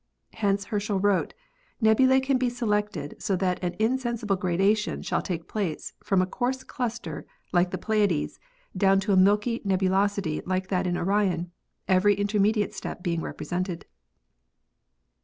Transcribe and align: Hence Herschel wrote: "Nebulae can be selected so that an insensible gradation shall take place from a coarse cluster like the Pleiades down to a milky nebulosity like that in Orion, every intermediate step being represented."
Hence 0.33 0.65
Herschel 0.65 0.99
wrote: 0.99 1.35
"Nebulae 1.79 2.21
can 2.21 2.39
be 2.39 2.49
selected 2.49 3.21
so 3.21 3.35
that 3.35 3.63
an 3.63 3.75
insensible 3.77 4.35
gradation 4.35 5.03
shall 5.03 5.21
take 5.21 5.47
place 5.47 5.93
from 6.03 6.23
a 6.23 6.25
coarse 6.25 6.63
cluster 6.63 7.27
like 7.51 7.69
the 7.69 7.77
Pleiades 7.77 8.39
down 8.75 8.99
to 9.01 9.13
a 9.13 9.15
milky 9.15 9.61
nebulosity 9.63 10.41
like 10.43 10.69
that 10.69 10.87
in 10.87 10.97
Orion, 10.97 11.51
every 11.87 12.15
intermediate 12.15 12.73
step 12.73 13.03
being 13.03 13.21
represented." 13.21 13.85